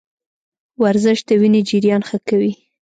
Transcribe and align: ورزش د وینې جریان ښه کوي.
ورزش 0.83 1.19
د 1.27 1.29
وینې 1.41 1.61
جریان 1.69 2.01
ښه 2.09 2.17
کوي. 2.27 2.51